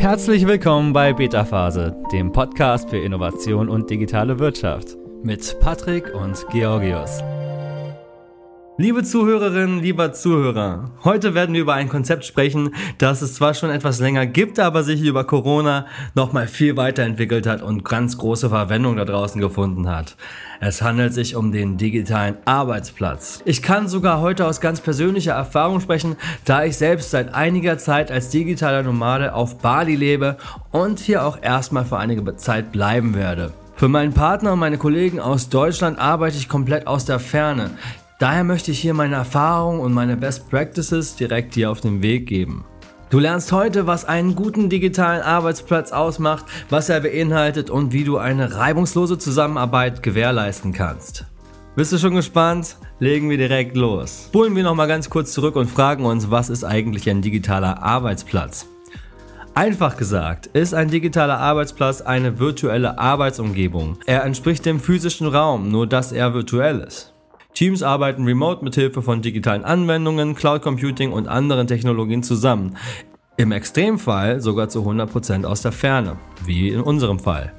[0.00, 6.42] Herzlich willkommen bei Beta Phase, dem Podcast für Innovation und digitale Wirtschaft mit Patrick und
[6.50, 7.22] Georgios.
[8.80, 13.68] Liebe Zuhörerinnen, lieber Zuhörer, heute werden wir über ein Konzept sprechen, das es zwar schon
[13.68, 18.96] etwas länger gibt, aber sich über Corona nochmal viel weiterentwickelt hat und ganz große Verwendung
[18.96, 20.16] da draußen gefunden hat.
[20.60, 23.42] Es handelt sich um den digitalen Arbeitsplatz.
[23.44, 26.16] Ich kann sogar heute aus ganz persönlicher Erfahrung sprechen,
[26.46, 30.38] da ich selbst seit einiger Zeit als digitaler Nomade auf Bali lebe
[30.70, 33.52] und hier auch erstmal für einige Zeit bleiben werde.
[33.80, 37.70] Für meinen Partner und meine Kollegen aus Deutschland arbeite ich komplett aus der Ferne.
[38.20, 42.26] Daher möchte ich hier meine Erfahrungen und meine Best Practices direkt dir auf den Weg
[42.26, 42.66] geben.
[43.08, 48.18] Du lernst heute, was einen guten digitalen Arbeitsplatz ausmacht, was er beinhaltet und wie du
[48.18, 51.24] eine reibungslose Zusammenarbeit gewährleisten kannst.
[51.76, 52.76] Bist du schon gespannt?
[52.98, 54.24] Legen wir direkt los.
[54.26, 58.66] Spulen wir nochmal ganz kurz zurück und fragen uns, was ist eigentlich ein digitaler Arbeitsplatz?
[59.54, 63.96] Einfach gesagt ist ein digitaler Arbeitsplatz eine virtuelle Arbeitsumgebung.
[64.04, 67.14] Er entspricht dem physischen Raum, nur dass er virtuell ist.
[67.54, 72.76] Teams arbeiten remote mit Hilfe von digitalen Anwendungen, Cloud Computing und anderen Technologien zusammen.
[73.36, 77.52] Im Extremfall sogar zu 100% aus der Ferne, wie in unserem Fall.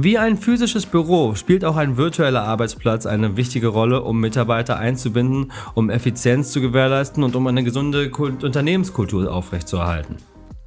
[0.00, 5.50] Wie ein physisches Büro spielt auch ein virtueller Arbeitsplatz eine wichtige Rolle, um Mitarbeiter einzubinden,
[5.74, 10.16] um Effizienz zu gewährleisten und um eine gesunde Unternehmenskultur aufrechtzuerhalten.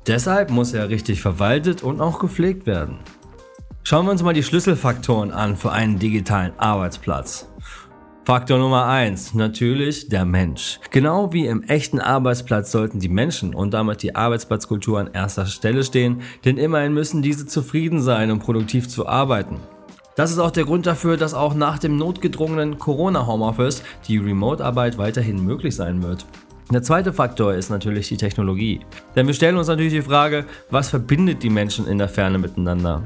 [0.06, 2.98] Deshalb muss er richtig verwaltet und auch gepflegt werden.
[3.84, 7.48] Schauen wir uns mal die Schlüsselfaktoren an für einen digitalen Arbeitsplatz.
[8.24, 10.80] Faktor Nummer eins natürlich der Mensch.
[10.92, 15.84] Genau wie im echten Arbeitsplatz sollten die Menschen und damit die Arbeitsplatzkultur an erster Stelle
[15.84, 19.60] stehen, denn immerhin müssen diese zufrieden sein, um produktiv zu arbeiten.
[20.16, 25.44] Das ist auch der Grund dafür, dass auch nach dem notgedrungenen Corona-Homeoffice die Remote-Arbeit weiterhin
[25.44, 26.28] möglich sein wird.
[26.72, 28.82] Der zweite Faktor ist natürlich die Technologie.
[29.16, 33.02] Denn wir stellen uns natürlich die Frage, was verbindet die Menschen in der Ferne miteinander?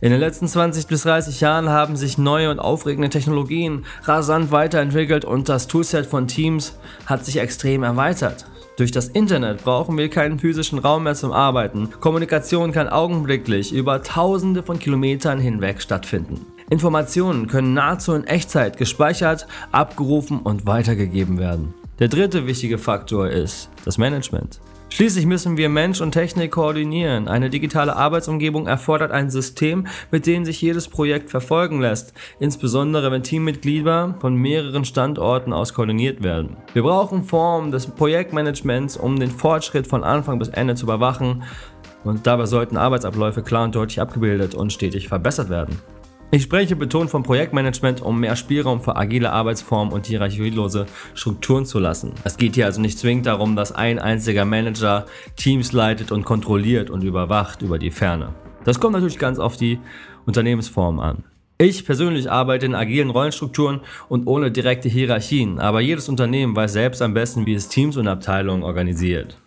[0.00, 5.24] In den letzten 20 bis 30 Jahren haben sich neue und aufregende Technologien rasant weiterentwickelt
[5.24, 8.46] und das Toolset von Teams hat sich extrem erweitert.
[8.78, 11.90] Durch das Internet brauchen wir keinen physischen Raum mehr zum Arbeiten.
[11.98, 16.46] Kommunikation kann augenblicklich über tausende von Kilometern hinweg stattfinden.
[16.70, 21.74] Informationen können nahezu in Echtzeit gespeichert, abgerufen und weitergegeben werden.
[21.98, 24.60] Der dritte wichtige Faktor ist das Management.
[24.90, 27.28] Schließlich müssen wir Mensch und Technik koordinieren.
[27.28, 33.22] Eine digitale Arbeitsumgebung erfordert ein System, mit dem sich jedes Projekt verfolgen lässt, insbesondere wenn
[33.22, 36.56] Teammitglieder von mehreren Standorten aus koordiniert werden.
[36.72, 41.44] Wir brauchen Formen des Projektmanagements, um den Fortschritt von Anfang bis Ende zu überwachen
[42.02, 45.78] und dabei sollten Arbeitsabläufe klar und deutlich abgebildet und stetig verbessert werden.
[46.30, 50.84] Ich spreche betont vom Projektmanagement, um mehr Spielraum für agile Arbeitsformen und hierarchielose
[51.14, 52.12] Strukturen zu lassen.
[52.22, 55.06] Es geht hier also nicht zwingend darum, dass ein einziger Manager
[55.36, 58.34] Teams leitet und kontrolliert und überwacht über die Ferne.
[58.64, 59.78] Das kommt natürlich ganz auf die
[60.26, 61.24] Unternehmensform an.
[61.56, 67.00] Ich persönlich arbeite in agilen Rollenstrukturen und ohne direkte Hierarchien, aber jedes Unternehmen weiß selbst
[67.00, 69.38] am besten, wie es Teams und Abteilungen organisiert.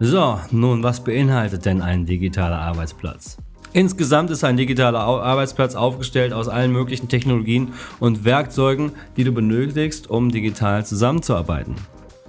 [0.00, 3.36] So, nun, was beinhaltet denn ein digitaler Arbeitsplatz?
[3.76, 10.08] Insgesamt ist ein digitaler Arbeitsplatz aufgestellt aus allen möglichen Technologien und Werkzeugen, die du benötigst,
[10.08, 11.74] um digital zusammenzuarbeiten.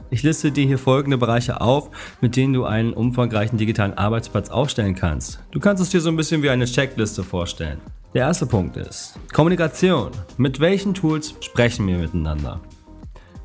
[0.10, 4.96] Ich liste dir hier folgende Bereiche auf, mit denen du einen umfangreichen digitalen Arbeitsplatz aufstellen
[4.96, 5.40] kannst.
[5.52, 7.80] Du kannst es dir so ein bisschen wie eine Checkliste vorstellen.
[8.14, 10.12] Der erste Punkt ist Kommunikation.
[10.36, 12.60] Mit welchen Tools sprechen wir miteinander?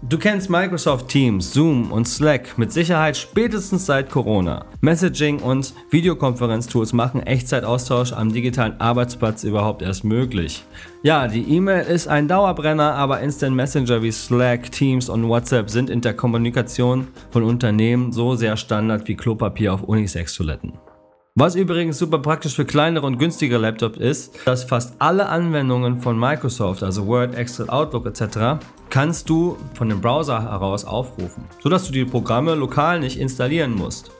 [0.09, 4.67] Du kennst Microsoft Teams, Zoom und Slack mit Sicherheit spätestens seit Corona.
[4.81, 10.65] Messaging und Videokonferenztools machen Echtzeitaustausch am digitalen Arbeitsplatz überhaupt erst möglich.
[11.05, 15.89] Ja, die E-Mail ist ein Dauerbrenner, aber Instant Messenger wie Slack, Teams und WhatsApp sind
[15.89, 20.73] in der Kommunikation von Unternehmen so sehr Standard wie Klopapier auf Unisex-Toiletten.
[21.35, 26.21] Was übrigens super praktisch für kleinere und günstigere Laptops ist, dass fast alle Anwendungen von
[26.21, 31.93] Microsoft, also Word, Excel, Outlook etc., kannst du von dem Browser heraus aufrufen, sodass du
[31.93, 34.11] die Programme lokal nicht installieren musst.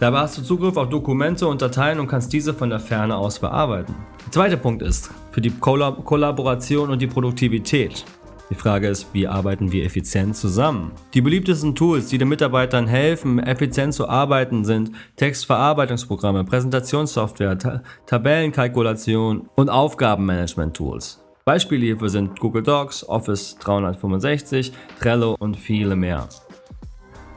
[0.00, 3.38] Dabei hast du Zugriff auf Dokumente und Dateien und kannst diese von der Ferne aus
[3.38, 3.94] bearbeiten.
[4.26, 8.04] Der zweite Punkt ist für die Kollaboration und die Produktivität.
[8.50, 10.92] Die Frage ist, wie arbeiten wir effizient zusammen?
[11.12, 19.48] Die beliebtesten Tools, die den Mitarbeitern helfen, effizient zu arbeiten, sind Textverarbeitungsprogramme, Präsentationssoftware, Ta Tabellenkalkulation
[19.54, 21.22] und Aufgabenmanagement-Tools.
[21.44, 26.28] Beispiele hierfür sind Google Docs, Office 365, Trello und viele mehr.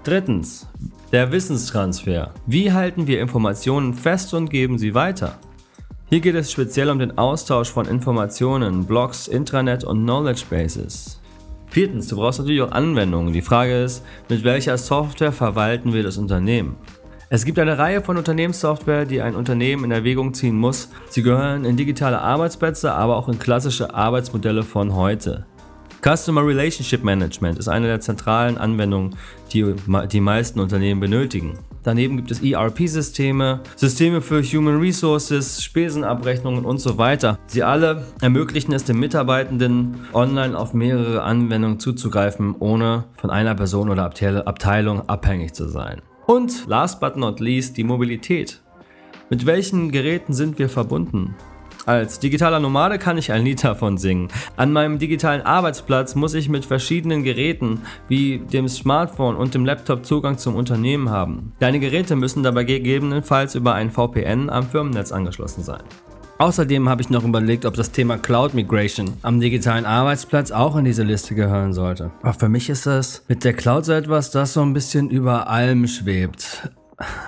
[0.04, 0.68] Drittens,
[1.12, 2.34] der Wissenstransfer.
[2.48, 5.38] Wie halten wir Informationen fest und geben sie weiter?
[6.13, 11.22] Hier geht es speziell um den Austausch von Informationen, Blogs, Intranet und Knowledge Bases.
[11.68, 13.31] Viertens, du brauchst natürlich auch Anwendungen.
[13.31, 16.75] Die Frage ist, mit welcher Software verwalten wir das Unternehmen?
[17.30, 20.90] Es gibt eine Reihe von Unternehmenssoftware, die ein Unternehmen in Erwägung ziehen muss.
[21.08, 25.46] Sie gehören in digitale Arbeitsplätze, aber auch in klassische Arbeitsmodelle von heute.
[26.03, 29.15] Customer Relationship Management ist eine der zentralen Anwendungen,
[29.53, 29.75] die
[30.12, 31.59] die meisten Unternehmen benötigen.
[31.83, 37.38] Daneben gibt es ERP-Systeme, Systeme für Human Resources, Spesenabrechnungen und so weiter.
[37.45, 43.89] Sie alle ermöglichen es den Mitarbeitenden, online auf mehrere Anwendungen zuzugreifen, ohne von einer Person
[43.89, 46.01] oder Abteilung abhängig zu sein.
[46.25, 48.62] Und last but not least die Mobilität.
[49.30, 51.36] Mit welchen Geräten sind wir verbunden?
[51.92, 54.30] Als digitaler Nomade kann ich ein Lied davon singen.
[54.56, 60.06] An meinem digitalen Arbeitsplatz muss ich mit verschiedenen Geräten wie dem Smartphone und dem Laptop
[60.06, 61.52] Zugang zum Unternehmen haben.
[61.60, 65.82] Deine Geräte müssen dabei gegebenenfalls über ein VPN am Firmennetz angeschlossen sein.
[66.38, 70.86] Außerdem habe ich noch überlegt, ob das Thema Cloud Migration am digitalen Arbeitsplatz auch in
[70.86, 72.12] diese Liste gehören sollte.
[72.22, 75.50] Aber für mich ist das mit der Cloud so etwas, das so ein bisschen über
[75.50, 76.72] allem schwebt.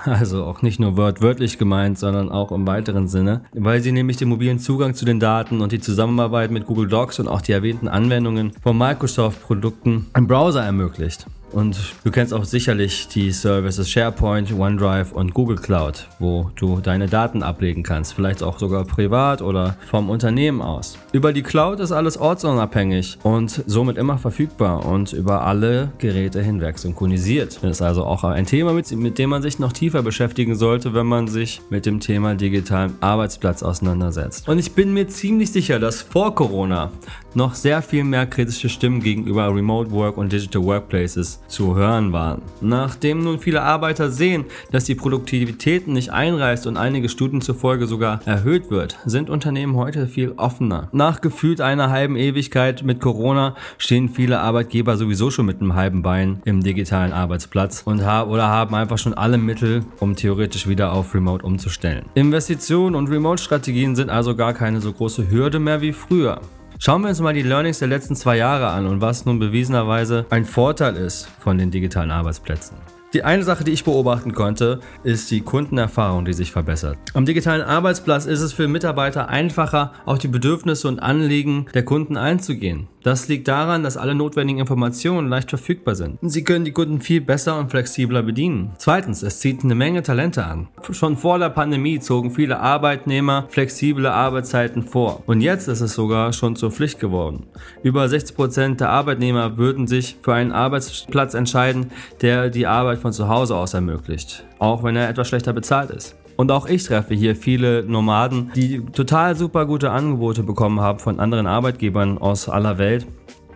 [0.04, 4.28] Also auch nicht nur wörtlich gemeint, sondern auch im weiteren Sinne, weil sie nämlich den
[4.28, 7.88] mobilen Zugang zu den Daten und die Zusammenarbeit mit Google Docs und auch die erwähnten
[7.88, 11.26] Anwendungen von Microsoft-Produkten im Browser ermöglicht.
[11.54, 17.06] Und du kennst auch sicherlich die Services SharePoint, OneDrive und Google Cloud, wo du deine
[17.06, 20.98] Daten ablegen kannst, vielleicht auch sogar privat oder vom Unternehmen aus.
[21.12, 26.76] Über die Cloud ist alles ortsunabhängig und somit immer verfügbar und über alle Geräte hinweg
[26.76, 27.60] synchronisiert.
[27.62, 30.92] Das ist also auch ein Thema, mit, mit dem man sich noch tiefer beschäftigen sollte,
[30.92, 34.48] wenn man sich mit dem Thema digitalen Arbeitsplatz auseinandersetzt.
[34.48, 36.90] Und ich bin mir ziemlich sicher, dass vor Corona
[37.34, 42.42] noch sehr viel mehr kritische Stimmen gegenüber Remote Work und Digital Workplaces zu hören waren.
[42.60, 48.20] Nachdem nun viele Arbeiter sehen, dass die Produktivität nicht einreißt und einige Studien zufolge sogar
[48.26, 50.88] erhöht wird, sind Unternehmen heute viel offener.
[50.92, 56.02] Nach gefühlt einer halben Ewigkeit mit Corona stehen viele Arbeitgeber sowieso schon mit einem halben
[56.02, 60.92] Bein im digitalen Arbeitsplatz und haben oder haben einfach schon alle Mittel, um theoretisch wieder
[60.92, 62.06] auf Remote umzustellen.
[62.14, 66.40] Investitionen und Remote-Strategien sind also gar keine so große Hürde mehr wie früher.
[66.78, 70.26] Schauen wir uns mal die Learnings der letzten zwei Jahre an und was nun bewiesenerweise
[70.30, 72.76] ein Vorteil ist von den digitalen Arbeitsplätzen.
[73.14, 76.98] Die eine Sache, die ich beobachten konnte, ist die Kundenerfahrung, die sich verbessert.
[77.14, 82.16] Am digitalen Arbeitsplatz ist es für Mitarbeiter einfacher, auf die Bedürfnisse und Anliegen der Kunden
[82.16, 82.88] einzugehen.
[83.04, 86.18] Das liegt daran, dass alle notwendigen Informationen leicht verfügbar sind.
[86.22, 88.72] Sie können die Kunden viel besser und flexibler bedienen.
[88.78, 90.68] Zweitens, es zieht eine Menge Talente an.
[90.90, 95.22] Schon vor der Pandemie zogen viele Arbeitnehmer flexible Arbeitszeiten vor.
[95.26, 97.44] Und jetzt ist es sogar schon zur Pflicht geworden.
[97.82, 101.90] Über 60 Prozent der Arbeitnehmer würden sich für einen Arbeitsplatz entscheiden,
[102.22, 104.46] der die Arbeit von zu Hause aus ermöglicht.
[104.58, 106.16] Auch wenn er etwas schlechter bezahlt ist.
[106.36, 111.20] Und auch ich treffe hier viele Nomaden, die total super gute Angebote bekommen haben von
[111.20, 113.06] anderen Arbeitgebern aus aller Welt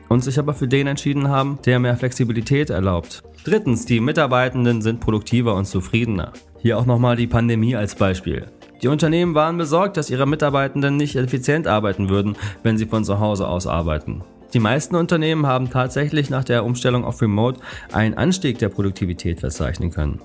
[0.09, 3.23] und sich aber für den entschieden haben, der mehr Flexibilität erlaubt.
[3.45, 6.33] Drittens, die Mitarbeitenden sind produktiver und zufriedener.
[6.61, 8.47] Hier auch nochmal die Pandemie als Beispiel.
[8.83, 13.19] Die Unternehmen waren besorgt, dass ihre Mitarbeitenden nicht effizient arbeiten würden, wenn sie von zu
[13.19, 14.23] Hause aus arbeiten.
[14.55, 17.61] Die meisten Unternehmen haben tatsächlich nach der Umstellung auf Remote
[17.93, 20.21] einen Anstieg der Produktivität verzeichnen können.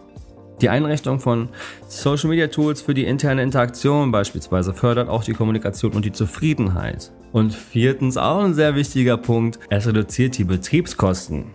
[0.64, 1.50] Die Einrichtung von
[1.90, 7.12] Social Media Tools für die interne Interaktion beispielsweise fördert auch die Kommunikation und die Zufriedenheit.
[7.34, 11.48] Und viertens, auch ein sehr wichtiger Punkt, es reduziert die Betriebskosten.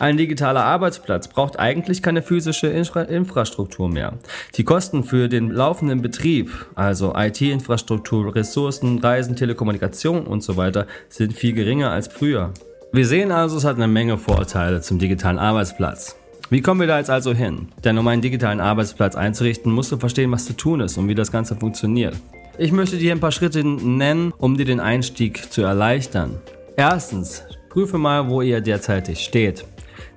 [0.00, 4.14] Ein digitaler Arbeitsplatz braucht eigentlich keine physische Infra Infrastruktur mehr.
[4.56, 11.34] Die Kosten für den laufenden Betrieb, also IT-Infrastruktur, Ressourcen, Reisen, Telekommunikation und so weiter, sind
[11.34, 12.52] viel geringer als früher.
[12.92, 16.16] Wir sehen also, es hat eine Menge Vorteile zum digitalen Arbeitsplatz.
[16.48, 17.68] Wie kommen wir da jetzt also hin?
[17.84, 21.14] Denn um einen digitalen Arbeitsplatz einzurichten, musst du verstehen, was zu tun ist und wie
[21.14, 22.16] das Ganze funktioniert.
[22.58, 26.38] Ich möchte dir ein paar Schritte nennen, um dir den Einstieg zu erleichtern.
[26.76, 29.64] Erstens, prüfe mal, wo ihr derzeitig steht.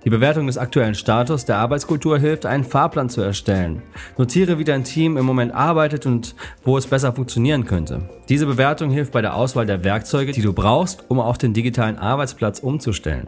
[0.06, 3.82] Die Bewertung des aktuellen Status der Arbeitskultur hilft, einen Fahrplan zu erstellen.
[4.18, 8.08] Notiere, wie dein Team im Moment arbeitet und wo es besser funktionieren könnte.
[8.30, 11.98] Diese Bewertung hilft bei der Auswahl der Werkzeuge, die du brauchst, um auf den digitalen
[11.98, 13.28] Arbeitsplatz umzustellen.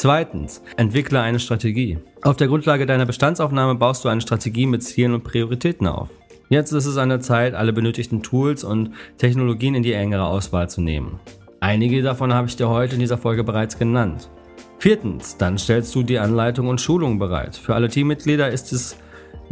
[0.00, 1.98] Zweitens, entwickle eine Strategie.
[2.22, 6.08] Auf der Grundlage deiner Bestandsaufnahme baust du eine Strategie mit Zielen und Prioritäten auf.
[6.48, 10.70] Jetzt ist es an der Zeit, alle benötigten Tools und Technologien in die engere Auswahl
[10.70, 11.20] zu nehmen.
[11.60, 14.30] Einige davon habe ich dir heute in dieser Folge bereits genannt.
[14.78, 17.54] Viertens, dann stellst du die Anleitung und Schulung bereit.
[17.54, 18.96] Für alle Teammitglieder ist es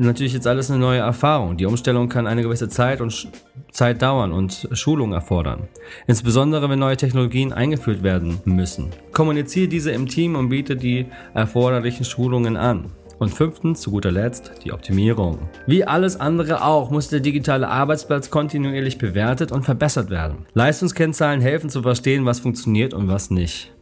[0.06, 1.56] natürlich jetzt alles eine neue Erfahrung.
[1.56, 3.28] Die Umstellung kann eine gewisse Zeit und
[3.72, 5.68] Zeit dauern und Schulung erfordern.
[6.06, 8.90] Insbesondere wenn neue Technologien eingeführt werden müssen.
[9.12, 12.92] Kommuniziere diese im Team und biete die erforderlichen Schulungen an.
[13.18, 15.40] Und fünftens, zu guter Letzt, die Optimierung.
[15.66, 20.46] Wie alles andere auch, muss der digitale Arbeitsplatz kontinuierlich bewertet und verbessert werden.
[20.54, 23.72] Leistungskennzahlen helfen zu verstehen, was funktioniert und was nicht.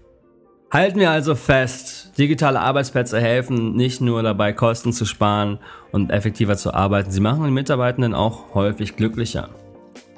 [0.71, 5.59] Halten wir also fest, digitale Arbeitsplätze helfen nicht nur dabei, Kosten zu sparen
[5.93, 9.49] und effektiver zu arbeiten, sie machen die Mitarbeitenden auch häufig glücklicher.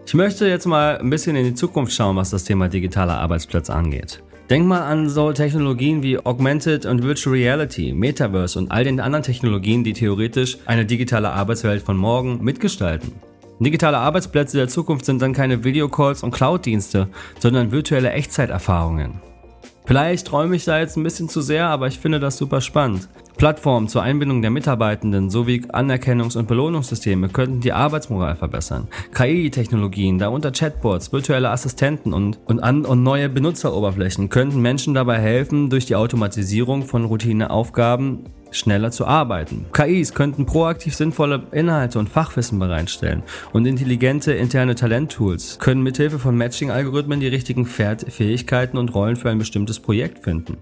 [0.06, 3.74] Ich möchte jetzt mal ein bisschen in die Zukunft schauen, was das Thema digitale Arbeitsplätze
[3.74, 4.22] angeht.
[4.48, 9.22] Denk mal an so Technologien wie Augmented und Virtual Reality, Metaverse und all den anderen
[9.22, 13.12] Technologien, die theoretisch eine digitale Arbeitswelt von morgen mitgestalten.
[13.60, 19.20] Digitale Arbeitsplätze der Zukunft sind dann keine Videocalls und Cloud-Dienste, sondern virtuelle Echtzeiterfahrungen.
[19.88, 23.08] Vielleicht träume ich da jetzt ein bisschen zu sehr, aber ich finde das super spannend.
[23.38, 28.88] Plattformen zur Einbindung der Mitarbeitenden sowie Anerkennungs- und Belohnungssysteme könnten die Arbeitsmoral verbessern.
[29.14, 35.70] KI-Technologien, darunter Chatbots, virtuelle Assistenten und, und, an, und neue Benutzeroberflächen könnten Menschen dabei helfen,
[35.70, 39.66] durch die Automatisierung von Routineaufgaben schneller zu arbeiten.
[39.72, 46.36] KIs könnten proaktiv sinnvolle Inhalte und Fachwissen bereitstellen und intelligente interne Talenttools können mithilfe von
[46.36, 50.56] Matching-Algorithmen die richtigen Fähigkeiten und Rollen für ein bestimmtes Projekt finden.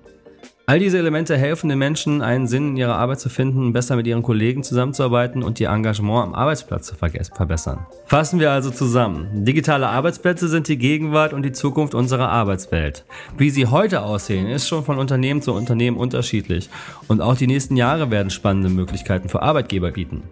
[0.68, 4.08] All diese Elemente helfen den Menschen, einen Sinn in ihrer Arbeit zu finden, besser mit
[4.08, 7.86] ihren Kollegen zusammenzuarbeiten und ihr Engagement am Arbeitsplatz zu verbessern.
[8.06, 9.44] Fassen wir also zusammen.
[9.44, 13.04] Digitale Arbeitsplätze sind die Gegenwart und die Zukunft unserer Arbeitswelt.
[13.38, 16.68] Wie sie heute aussehen, ist schon von Unternehmen zu Unternehmen unterschiedlich.
[17.06, 20.24] Und auch die nächsten Jahre werden spannende Möglichkeiten für Arbeitgeber bieten.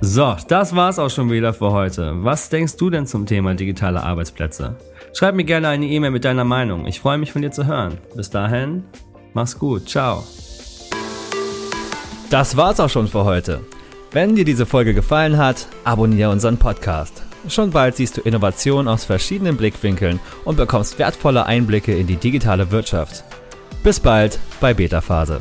[0.00, 2.22] So, das war's auch schon wieder für heute.
[2.22, 4.76] Was denkst du denn zum Thema digitale Arbeitsplätze?
[5.12, 6.86] Schreib mir gerne eine E-Mail mit deiner Meinung.
[6.86, 7.98] Ich freue mich von dir zu hören.
[8.14, 8.84] Bis dahin,
[9.34, 10.24] Mach's gut, ciao.
[12.30, 13.60] Das war's auch schon für heute.
[14.12, 17.22] Wenn dir diese Folge gefallen hat, abonniere unseren Podcast.
[17.48, 22.70] Schon bald siehst du Innovationen aus verschiedenen Blickwinkeln und bekommst wertvolle Einblicke in die digitale
[22.70, 23.24] Wirtschaft.
[23.82, 25.40] Bis bald bei Beta Phase.